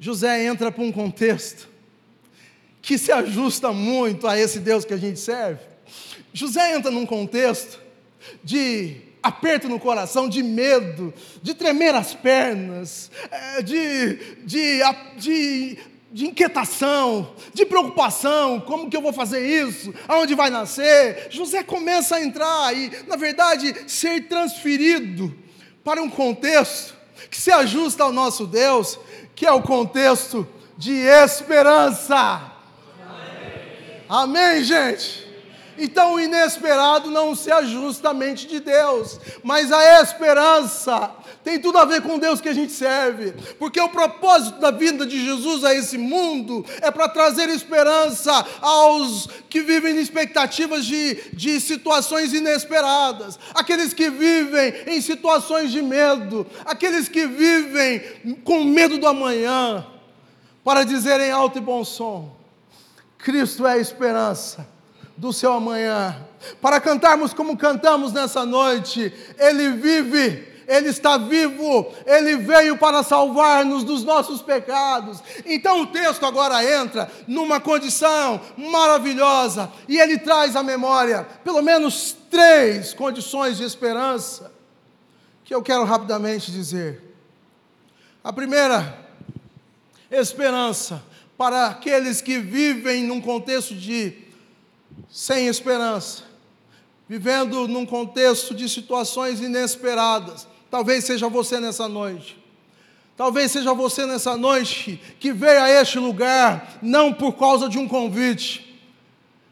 [0.00, 1.68] José entra para um contexto
[2.82, 5.75] que se ajusta muito a esse Deus que a gente serve.
[6.32, 7.80] José entra num contexto
[8.42, 14.80] de aperto no coração, de medo, de tremer as pernas, é, de, de,
[15.16, 15.78] de,
[16.12, 19.92] de inquietação, de preocupação: como que eu vou fazer isso?
[20.06, 21.26] Aonde vai nascer?
[21.30, 25.36] José começa a entrar e, na verdade, ser transferido
[25.82, 26.94] para um contexto
[27.30, 28.98] que se ajusta ao nosso Deus,
[29.34, 30.46] que é o contexto
[30.78, 32.52] de esperança.
[34.08, 35.25] Amém, Amém gente?
[35.78, 41.10] Então o inesperado não se ajusta à mente de Deus, mas a esperança
[41.44, 45.06] tem tudo a ver com Deus que a gente serve, porque o propósito da vinda
[45.06, 51.14] de Jesus a esse mundo é para trazer esperança aos que vivem em expectativas de,
[51.32, 58.02] de situações inesperadas, aqueles que vivem em situações de medo, aqueles que vivem
[58.42, 59.86] com medo do amanhã,
[60.64, 62.36] para dizer em alto e bom som:
[63.18, 64.75] Cristo é a esperança
[65.16, 66.16] do seu amanhã,
[66.60, 69.12] para cantarmos como cantamos nessa noite.
[69.38, 75.22] Ele vive, Ele está vivo, Ele veio para salvar-nos dos nossos pecados.
[75.44, 82.14] Então o texto agora entra numa condição maravilhosa e ele traz à memória pelo menos
[82.30, 84.52] três condições de esperança
[85.44, 87.02] que eu quero rapidamente dizer.
[88.22, 88.98] A primeira,
[90.10, 91.02] esperança
[91.38, 94.25] para aqueles que vivem num contexto de
[95.08, 96.24] sem esperança,
[97.08, 100.46] vivendo num contexto de situações inesperadas.
[100.70, 102.42] Talvez seja você nessa noite.
[103.16, 107.88] Talvez seja você nessa noite que veio a este lugar não por causa de um
[107.88, 108.66] convite,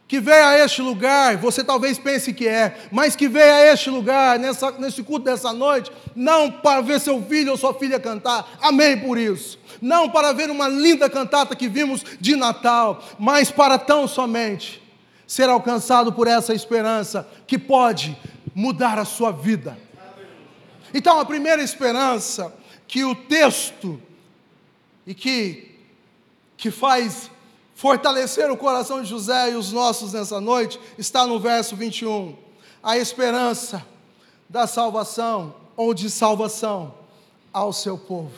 [0.06, 3.88] que veio a este lugar, você talvez pense que é, mas que veio a este
[3.88, 8.46] lugar, nessa, nesse culto dessa noite, não para ver seu filho ou sua filha cantar,
[8.60, 13.78] amém por isso, não para ver uma linda cantata que vimos de Natal, mas para
[13.78, 14.83] tão somente
[15.26, 18.16] ser alcançado por essa esperança que pode
[18.54, 19.78] mudar a sua vida.
[20.92, 22.54] Então, a primeira esperança
[22.86, 24.00] que o texto
[25.06, 25.76] e que,
[26.56, 27.30] que faz
[27.74, 32.36] fortalecer o coração de José e os nossos nessa noite está no verso 21.
[32.82, 33.84] A esperança
[34.48, 36.94] da salvação ou de salvação
[37.52, 38.32] ao seu povo.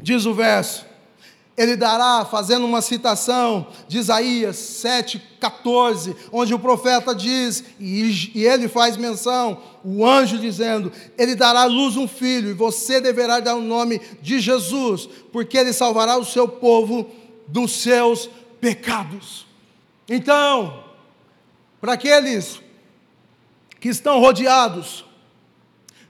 [0.00, 0.86] Diz o verso:
[1.56, 8.96] ele dará, fazendo uma citação de Isaías 7,14, onde o profeta diz, e, ele faz
[8.96, 13.60] menção, o anjo dizendo: Ele dará à luz um filho, e você deverá dar o
[13.60, 17.10] nome de Jesus, porque ele salvará o seu povo
[17.46, 19.46] dos seus pecados.
[20.08, 20.82] Então,
[21.80, 22.60] para aqueles
[23.78, 25.04] que estão rodeados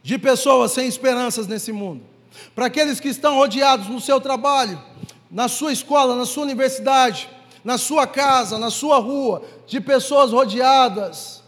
[0.05, 2.03] de pessoas sem esperanças nesse mundo,
[2.55, 4.81] para aqueles que estão rodeados no seu trabalho,
[5.33, 7.29] na sua escola, na sua universidade,
[7.65, 11.43] na sua casa, na sua rua, de pessoas rodeadas,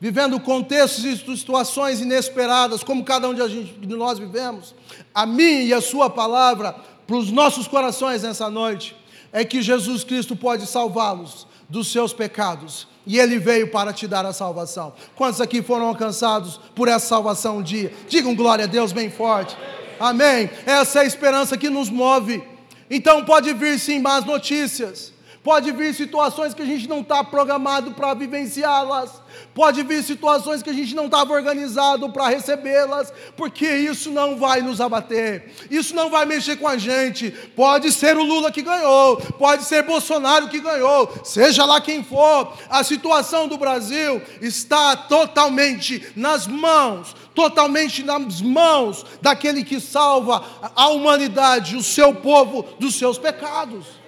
[0.00, 4.74] vivendo contextos e situações inesperadas, como cada um de, gente, de nós vivemos,
[5.14, 6.74] a mim e a sua palavra
[7.06, 8.96] para os nossos corações nessa noite
[9.32, 12.88] é que Jesus Cristo pode salvá-los dos seus pecados.
[13.06, 14.92] E Ele veio para te dar a salvação.
[15.16, 17.92] Quantos aqui foram alcançados por essa salvação um dia?
[18.08, 19.56] Digam glória a Deus bem forte.
[19.98, 20.48] Amém.
[20.64, 22.51] Essa é a esperança que nos move.
[22.94, 25.11] Então pode vir sim más notícias,
[25.42, 29.10] pode vir situações que a gente não está programado para vivenciá-las,
[29.54, 34.62] pode vir situações que a gente não estava organizado para recebê-las, porque isso não vai
[34.62, 37.30] nos abater, isso não vai mexer com a gente.
[37.56, 42.56] Pode ser o Lula que ganhou, pode ser Bolsonaro que ganhou, seja lá quem for,
[42.70, 50.44] a situação do Brasil está totalmente nas mãos totalmente nas mãos daquele que salva
[50.76, 54.01] a humanidade, o seu povo, dos seus pecados.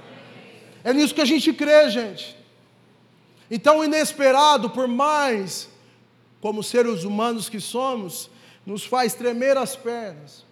[0.85, 2.37] É nisso que a gente crê, gente.
[3.51, 5.69] Então, o inesperado, por mais
[6.41, 8.31] como seres humanos que somos,
[8.67, 10.45] nos faz tremer as pernas,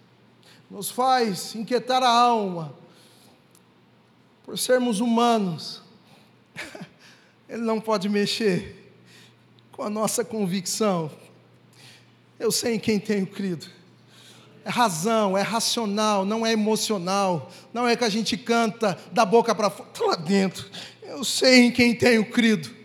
[0.69, 2.75] nos faz inquietar a alma,
[4.43, 5.83] por sermos humanos.
[7.47, 8.91] Ele não pode mexer
[9.71, 11.11] com a nossa convicção
[12.39, 13.67] Eu sei em quem tenho crido.
[14.65, 19.53] É razão, é racional, não é emocional, não é que a gente canta da boca
[19.53, 20.65] para fora, está lá dentro.
[21.05, 22.83] Eu sei em quem tenho crido.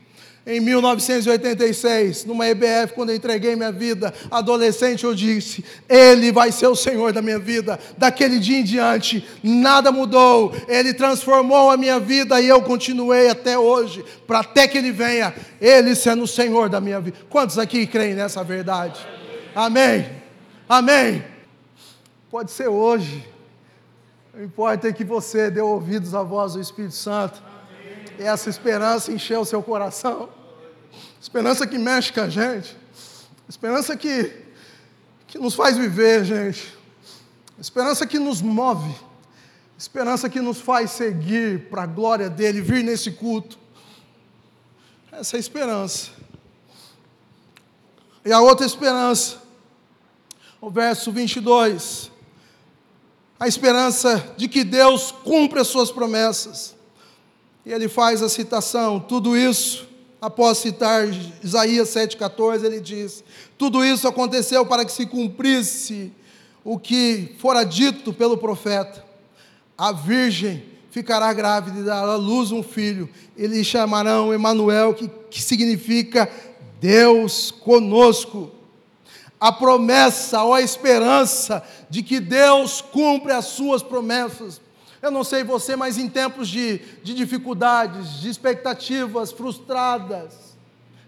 [0.50, 6.68] Em 1986, numa EBF, quando eu entreguei minha vida, adolescente, eu disse: Ele vai ser
[6.68, 7.78] o Senhor da minha vida.
[7.98, 10.56] Daquele dia em diante, nada mudou.
[10.66, 15.34] Ele transformou a minha vida e eu continuei até hoje, para até que Ele venha,
[15.60, 17.18] Ele sendo o Senhor da minha vida.
[17.28, 18.98] Quantos aqui creem nessa verdade?
[19.54, 20.06] Amém.
[20.66, 21.37] Amém.
[22.30, 23.26] Pode ser hoje.
[24.34, 27.42] O importa é que você dê ouvidos à voz do Espírito Santo.
[28.18, 30.28] E essa esperança encheu o seu coração.
[31.18, 32.76] Esperança que mexe com a gente.
[33.48, 34.44] Esperança que,
[35.26, 36.76] que nos faz viver, gente.
[37.58, 38.94] Esperança que nos move.
[39.78, 43.58] Esperança que nos faz seguir para a glória dele, vir nesse culto.
[45.10, 46.10] Essa é a esperança.
[48.22, 49.40] E a outra esperança,
[50.60, 52.17] o verso 22.
[53.38, 56.74] A esperança de que Deus cumpre as suas promessas.
[57.64, 59.88] E ele faz a citação: tudo isso
[60.20, 61.08] após citar
[61.42, 63.22] Isaías 7,14, ele diz:
[63.56, 66.12] Tudo isso aconteceu para que se cumprisse
[66.64, 69.04] o que fora dito pelo profeta.
[69.76, 73.08] A virgem ficará grávida e dará à luz um filho.
[73.36, 76.28] Eles chamarão Emanuel, que, que significa
[76.80, 78.50] Deus conosco.
[79.40, 84.60] A promessa ou a esperança de que Deus cumpre as suas promessas
[85.00, 90.56] eu não sei você, mas em tempos de, de dificuldades, de expectativas frustradas,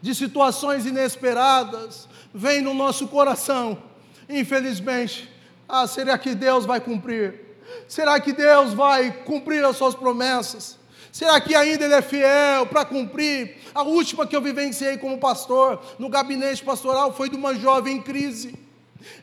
[0.00, 3.82] de situações inesperadas, vem no nosso coração,
[4.28, 5.28] infelizmente,
[5.68, 7.58] ah, será que Deus vai cumprir?
[7.88, 10.78] Será que Deus vai cumprir as suas promessas?
[11.12, 13.58] Será que ainda Ele é fiel para cumprir?
[13.74, 18.02] A última que eu vivenciei como pastor, no gabinete pastoral, foi de uma jovem em
[18.02, 18.58] crise.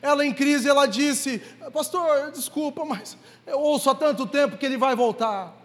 [0.02, 1.38] Ela em crise, ela disse:
[1.72, 5.56] Pastor, desculpa, mas eu ouço há tanto tempo que ele vai voltar.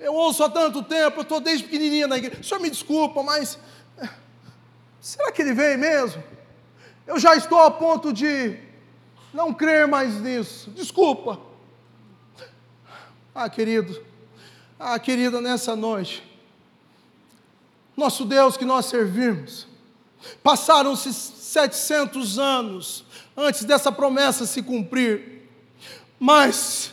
[0.00, 2.40] Eu ouço há tanto tempo, eu estou desde pequenininha na igreja.
[2.40, 3.58] O senhor me desculpa, mas
[3.98, 4.08] eh,
[5.00, 6.22] será que ele vem mesmo?
[7.06, 8.58] Eu já estou a ponto de
[9.32, 10.70] não crer mais nisso.
[10.70, 11.40] Desculpa.
[13.34, 14.04] Ah, querido,
[14.78, 16.22] ah, querida, nessa noite,
[17.96, 19.66] nosso Deus que nós servimos,
[20.42, 23.04] passaram-se 700 anos
[23.36, 25.48] antes dessa promessa se cumprir.
[26.18, 26.92] Mas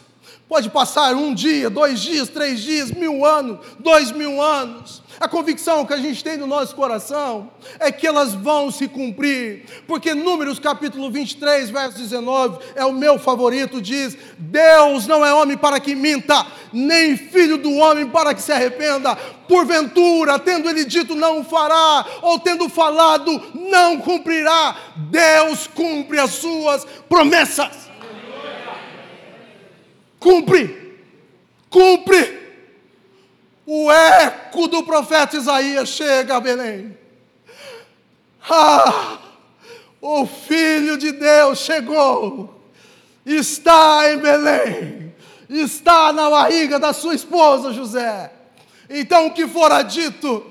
[0.55, 5.03] pode passar um dia, dois dias, três dias, mil anos, dois mil anos.
[5.19, 9.65] A convicção que a gente tem no nosso coração é que elas vão se cumprir,
[9.85, 15.57] porque Números capítulo 23, verso 19, é o meu favorito, diz: Deus não é homem
[15.57, 19.13] para que minta, nem filho do homem para que se arrependa.
[19.49, 26.85] Porventura, tendo ele dito não fará, ou tendo falado não cumprirá, Deus cumpre as suas
[27.09, 27.84] promessas.
[30.25, 30.97] Cumpre,
[31.69, 32.39] cumpre!
[33.63, 36.97] O eco do profeta Isaías chega a Belém.
[38.49, 39.19] Ah,
[40.01, 42.59] o Filho de Deus chegou,
[43.23, 45.13] está em Belém,
[45.47, 48.31] está na barriga da sua esposa José.
[48.89, 50.43] Então o que fora dito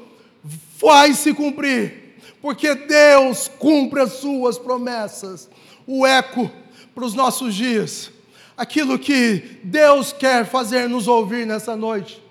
[0.80, 5.50] vai se cumprir, porque Deus cumpre as suas promessas.
[5.84, 6.48] O eco
[6.94, 8.13] para os nossos dias,
[8.56, 12.24] aquilo que Deus quer fazer nos ouvir nessa noite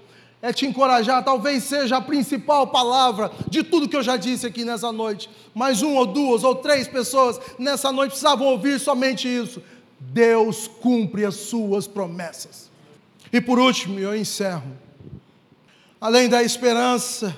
[0.44, 4.66] é te encorajar, talvez seja a principal palavra de tudo que eu já disse aqui
[4.66, 5.30] nessa noite.
[5.56, 9.64] Mais uma ou duas ou três pessoas nessa noite precisavam ouvir somente isso.
[9.98, 12.70] Deus cumpre as suas promessas.
[13.32, 14.70] E por último, eu encerro.
[16.00, 17.34] Além da esperança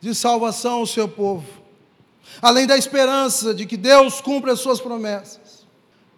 [0.00, 1.48] de salvação ao seu povo,
[2.40, 5.66] além da esperança de que Deus cumpre as suas promessas,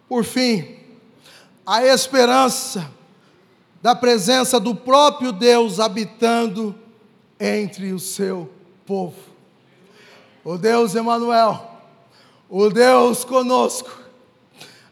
[0.07, 0.80] por fim,
[1.65, 2.89] a esperança
[3.81, 6.75] da presença do próprio Deus habitando
[7.39, 8.51] entre o seu
[8.85, 9.17] povo.
[10.43, 11.79] O Deus Emanuel,
[12.49, 13.99] o Deus conosco.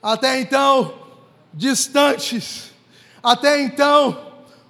[0.01, 0.93] Até então,
[1.53, 2.71] distantes.
[3.21, 4.17] Até então,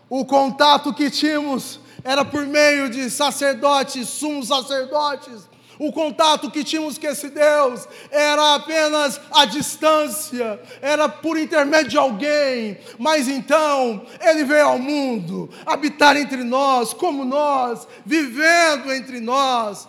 [0.10, 5.48] o contato que tínhamos era por meio de sacerdotes, sumos sacerdotes,
[5.80, 11.98] o contato que tínhamos com esse Deus era apenas a distância, era por intermédio de
[11.98, 19.88] alguém, mas então ele veio ao mundo, habitar entre nós, como nós, vivendo entre nós.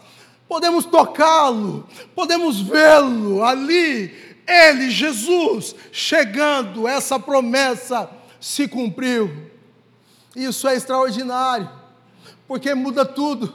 [0.48, 4.14] Podemos tocá-lo, podemos vê-lo ali,
[4.46, 8.08] ele, Jesus, chegando, essa promessa
[8.40, 9.50] se cumpriu.
[10.36, 11.68] Isso é extraordinário,
[12.46, 13.52] porque muda tudo,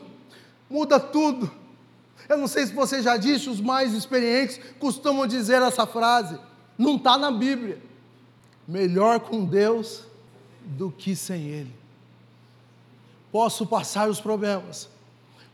[0.69, 1.64] muda tudo
[2.27, 6.39] Eu não sei se você já disse, os mais experientes costumam dizer essa frase.
[6.77, 7.81] Não está na Bíblia.
[8.67, 10.03] Melhor com Deus
[10.65, 11.73] do que sem Ele.
[13.31, 14.89] Posso passar os problemas,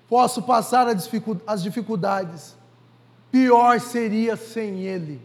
[0.07, 2.55] posso passar as dificuldades,
[3.31, 5.19] pior seria sem Ele.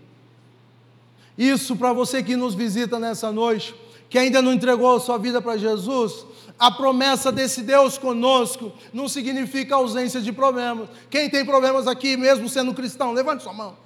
[1.36, 3.74] Isso para você que nos visita nessa noite,
[4.08, 6.24] que ainda não entregou a sua vida para Jesus,
[6.58, 10.88] a promessa desse Deus conosco não significa ausência de problemas.
[11.10, 13.76] Quem tem problemas aqui, mesmo sendo cristão, levante sua mão.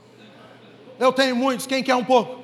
[0.99, 2.41] Eu tenho muitos, quem quer um pouco?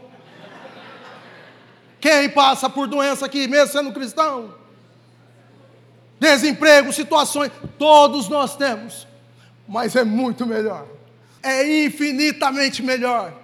[2.01, 4.55] Quem passa por doença aqui, mesmo sendo cristão?
[6.19, 9.07] Desemprego, situações, todos nós temos,
[9.69, 10.87] mas é muito melhor,
[11.43, 13.35] é infinitamente melhor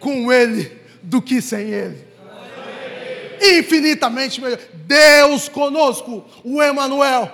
[0.00, 2.13] com Ele do que sem Ele.
[3.44, 4.58] Infinitamente melhor.
[4.86, 7.30] Deus conosco, o Emanuel,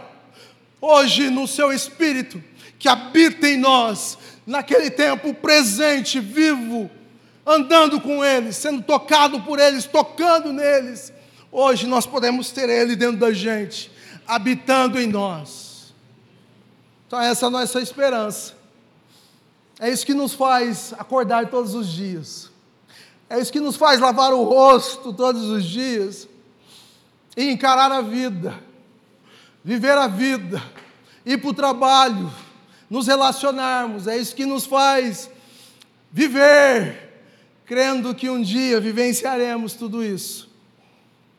[0.81, 2.43] hoje no seu espírito
[2.79, 6.91] que habita em nós, naquele tempo presente, vivo,
[7.47, 11.13] andando com eles, sendo tocado por eles, tocando neles.
[11.53, 13.93] Hoje nós podemos ter ele dentro da gente,
[14.27, 15.93] habitando em nós.
[17.07, 18.55] Então essa é a nossa esperança.
[19.79, 22.50] É isso que nos faz acordar todos os dias.
[23.31, 26.29] É isso que nos faz lavar o rosto todos os dias
[27.37, 28.61] e encarar a vida,
[29.63, 30.61] viver a vida,
[31.25, 32.29] ir para o trabalho,
[32.91, 34.09] nos relacionarmos.
[34.09, 35.31] É isso que nos faz
[36.11, 37.23] viver,
[37.65, 40.51] crendo que um dia vivenciaremos tudo isso.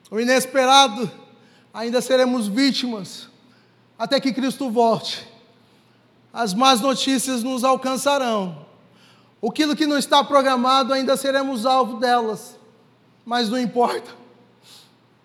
[0.10, 1.12] O inesperado,
[1.74, 3.28] ainda seremos vítimas,
[4.00, 5.28] até que Cristo volte.
[6.32, 8.71] As más notícias nos alcançarão
[9.44, 12.58] Aquilo que não está programado, ainda seremos alvo delas,
[13.26, 14.12] mas não importa,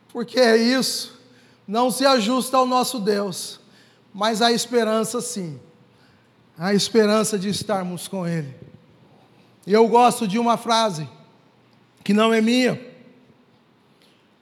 [0.08, 1.20] porque é isso,
[1.68, 3.60] não se ajusta ao nosso Deus,
[4.14, 5.60] mas a esperança sim,
[6.58, 8.54] a esperança de estarmos com Ele.
[9.66, 11.06] E eu gosto de uma frase,
[12.02, 12.80] que não é minha,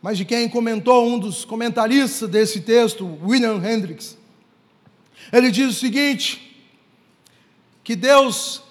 [0.01, 4.19] mas de quem comentou, um dos comentaristas desse texto, William Hendricks.
[5.33, 6.69] Ele diz o seguinte:
[7.83, 8.63] que Deus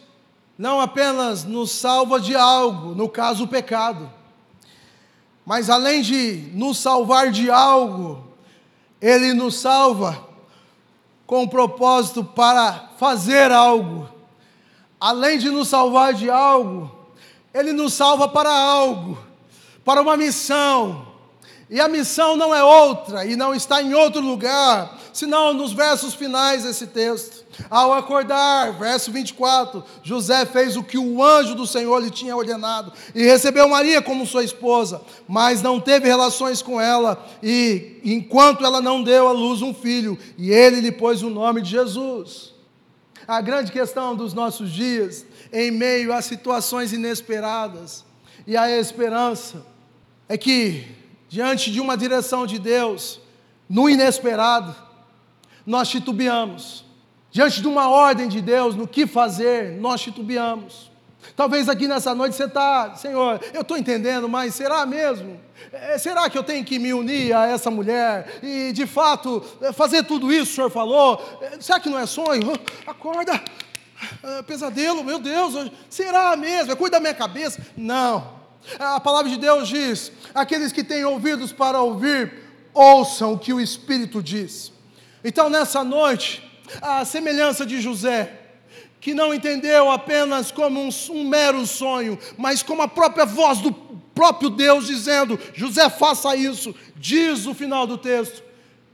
[0.57, 4.11] não apenas nos salva de algo, no caso o pecado,
[5.45, 8.23] mas além de nos salvar de algo,
[9.01, 10.27] Ele nos salva
[11.25, 14.07] com o propósito para fazer algo.
[14.99, 16.89] Além de nos salvar de algo,
[17.53, 19.17] Ele nos salva para algo,
[19.83, 21.12] para uma missão.
[21.73, 26.13] E a missão não é outra e não está em outro lugar, senão nos versos
[26.13, 27.43] finais desse texto.
[27.67, 32.93] Ao acordar, verso 24, José fez o que o anjo do Senhor lhe tinha ordenado
[33.15, 38.79] e recebeu Maria como sua esposa, mas não teve relações com ela, e enquanto ela
[38.79, 42.53] não deu à luz um filho, e ele lhe pôs o nome de Jesus.
[43.27, 48.05] A grande questão dos nossos dias, em meio a situações inesperadas
[48.45, 49.65] e a esperança,
[50.29, 51.01] é que,
[51.33, 53.19] diante de uma direção de Deus,
[53.67, 54.75] no inesperado,
[55.65, 56.83] nós titubeamos
[57.33, 60.91] Diante de uma ordem de Deus, no que fazer, nós titubeamos.
[61.35, 65.41] Talvez aqui nessa noite você está, Senhor, eu estou entendendo, mas será mesmo?
[65.71, 70.03] É, será que eu tenho que me unir a essa mulher e, de fato, fazer
[70.03, 71.39] tudo isso que o Senhor falou?
[71.41, 72.53] É, será que não é sonho?
[72.85, 73.41] Acorda,
[74.21, 76.71] é, pesadelo, meu Deus, será mesmo?
[76.71, 77.59] É coisa da minha cabeça?
[77.75, 78.42] Não.
[78.79, 82.33] A palavra de Deus diz: aqueles que têm ouvidos para ouvir,
[82.73, 84.71] ouçam o que o Espírito diz.
[85.23, 86.43] Então, nessa noite,
[86.81, 88.39] a semelhança de José,
[88.99, 93.71] que não entendeu apenas como um, um, mero sonho, mas como a própria voz do
[93.71, 98.43] próprio Deus dizendo: José, faça isso, diz o final do texto.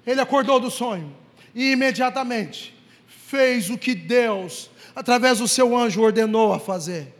[0.06, 1.16] Ele acordou do sonho
[1.54, 2.76] e imediatamente
[3.08, 7.19] fez o que Deus, através do seu anjo, ordenou a fazer.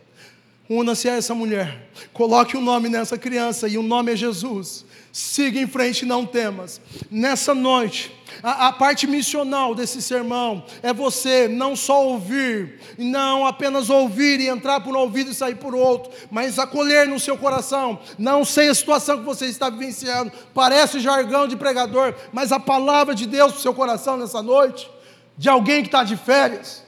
[0.72, 4.84] Una-se a essa mulher, coloque o um nome nessa criança e o nome é Jesus.
[5.12, 6.80] Siga em frente, não temas.
[7.10, 13.90] Nessa noite, a, a, parte missional desse sermão é você não só ouvir, não apenas
[13.90, 17.98] ouvir e entrar por um ouvido e sair por outro, mas acolher no seu coração.
[18.16, 23.12] Não sei a situação que você está vivenciando, parece jargão de pregador, mas a palavra
[23.12, 24.88] de Deus para o seu coração nessa noite,
[25.36, 26.84] de alguém que está de férias,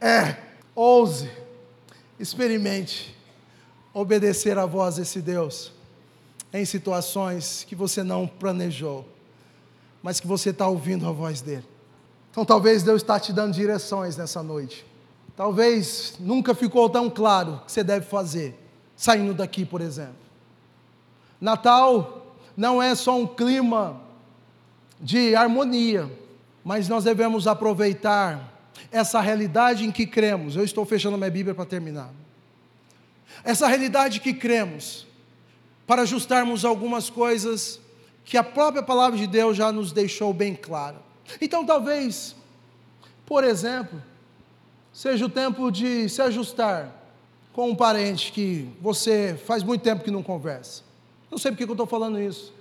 [0.00, 0.36] é:
[0.74, 1.43] ouse,
[2.18, 3.16] experimente
[3.92, 5.72] obedecer à voz desse Deus
[6.52, 9.06] em situações que você não planejou,
[10.02, 11.66] mas que você está ouvindo a voz dele.
[12.30, 14.86] Então talvez Deus está te dando direções nessa noite.
[15.36, 18.56] Talvez nunca ficou tão claro o que você deve fazer,
[18.96, 20.14] saindo daqui, por exemplo.
[21.40, 24.00] Natal não é só um clima
[25.00, 26.10] de harmonia,
[26.64, 28.53] mas nós devemos aproveitar
[28.90, 30.56] essa realidade em que cremos.
[30.56, 32.10] Eu estou fechando minha Bíblia para terminar.
[33.42, 35.06] Essa realidade que cremos,
[35.86, 37.80] para ajustarmos algumas coisas
[38.24, 41.02] que a própria palavra de Deus já nos deixou bem clara.
[41.40, 42.34] Então, talvez,
[43.26, 44.02] por exemplo,
[44.92, 47.02] seja o tempo de se ajustar
[47.52, 50.82] com um parente que você faz muito tempo que não conversa.
[51.30, 52.52] Não sei porque eu estou falando isso,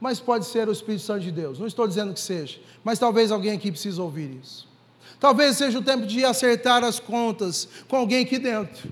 [0.00, 1.58] mas pode ser o Espírito Santo de Deus.
[1.58, 4.68] Não estou dizendo que seja, mas talvez alguém aqui precise ouvir isso.
[5.18, 8.90] Talvez seja o tempo de acertar as contas com alguém aqui dentro,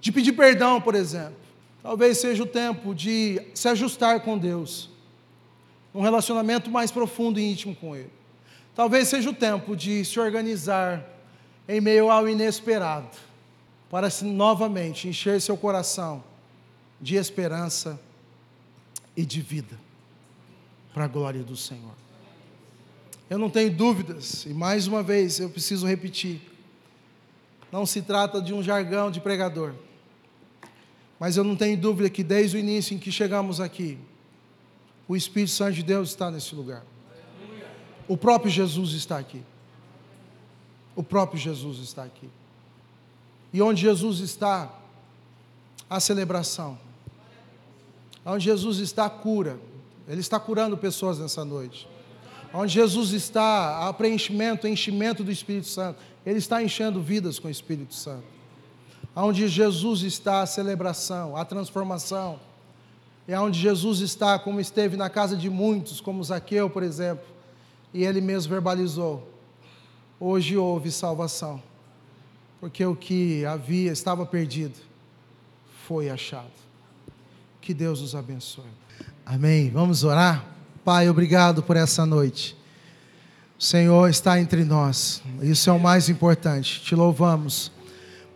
[0.00, 1.36] de pedir perdão, por exemplo.
[1.82, 4.90] Talvez seja o tempo de se ajustar com Deus,
[5.94, 8.10] um relacionamento mais profundo e íntimo com Ele.
[8.74, 11.04] Talvez seja o tempo de se organizar
[11.68, 13.16] em meio ao inesperado,
[13.90, 16.22] para novamente encher seu coração
[17.00, 17.98] de esperança
[19.16, 19.78] e de vida,
[20.92, 22.07] para a glória do Senhor.
[23.28, 26.40] Eu não tenho dúvidas, e mais uma vez eu preciso repetir:
[27.70, 29.74] não se trata de um jargão de pregador,
[31.18, 33.98] mas eu não tenho dúvida que desde o início em que chegamos aqui,
[35.06, 36.84] o Espírito Santo de Deus está nesse lugar.
[38.06, 39.42] O próprio Jesus está aqui.
[40.96, 42.28] O próprio Jesus está aqui.
[43.52, 44.74] E onde Jesus está,
[45.88, 46.78] a celebração.
[48.24, 49.58] Onde Jesus está, a cura.
[50.06, 51.86] Ele está curando pessoas nessa noite.
[52.52, 56.00] Onde Jesus está, há preenchimento, enchimento do Espírito Santo.
[56.24, 58.24] Ele está enchendo vidas com o Espírito Santo.
[59.14, 62.40] Onde Jesus está, a celebração, a transformação.
[63.26, 67.38] É onde Jesus está, como esteve na casa de muitos, como Zaqueu, por exemplo
[67.92, 69.28] e ele mesmo verbalizou:
[70.18, 71.62] hoje houve salvação,
[72.60, 74.78] porque o que havia, estava perdido,
[75.86, 76.50] foi achado.
[77.60, 78.64] Que Deus nos abençoe.
[79.26, 79.70] Amém.
[79.70, 80.57] Vamos orar?
[80.88, 82.56] Pai, obrigado por essa noite.
[83.58, 86.80] O Senhor está entre nós, isso é o mais importante.
[86.80, 87.70] Te louvamos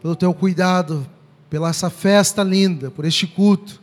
[0.02, 1.06] pelo teu cuidado,
[1.48, 3.80] pela essa festa linda, por este culto.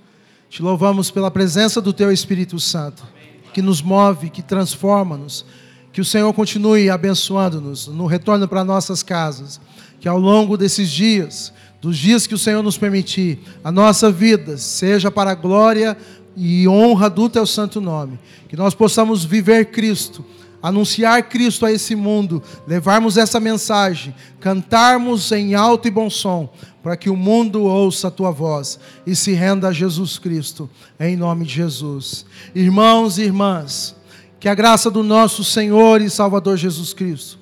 [0.52, 3.08] Te louvamos pela presença do teu Espírito Santo
[3.54, 5.48] que nos move, que transforma-nos.
[5.92, 9.60] Que o Senhor continue abençoando-nos no retorno para nossas casas.
[10.00, 11.52] Que ao longo desses dias,
[11.82, 15.98] dos dias que o Senhor nos permitir, a nossa vida seja para a glória
[16.42, 18.18] e honra do teu santo nome.
[18.48, 20.24] Que nós possamos viver Cristo,
[20.64, 26.50] anunciar Cristo a esse mundo, levarmos essa mensagem, cantarmos em alto e bom som,
[26.82, 31.18] para que o mundo ouça a tua voz e se renda a Jesus Cristo, em
[31.18, 32.26] nome de Jesus.
[32.56, 33.94] Irmãos e irmãs,
[34.40, 37.38] que a graça do nosso Senhor e Salvador Jesus Cristo,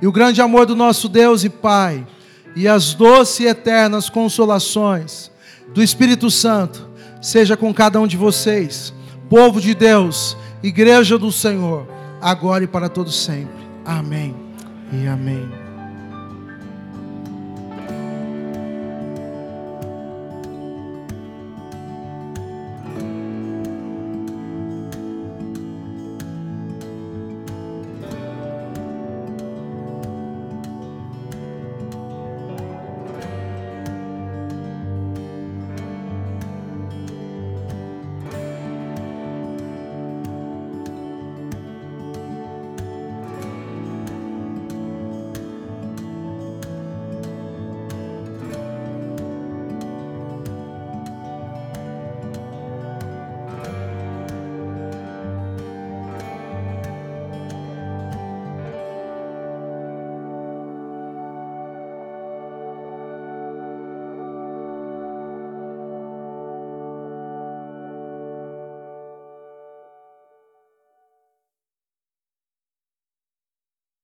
[0.00, 2.06] e o grande amor do nosso Deus e Pai,
[2.56, 5.30] e as doces e eternas consolações
[5.74, 6.87] do Espírito Santo,
[7.20, 8.92] seja com cada um de vocês,
[9.28, 11.86] povo de Deus, igreja do Senhor,
[12.20, 13.66] agora e para todos sempre.
[13.84, 14.34] Amém
[14.92, 15.67] e amém.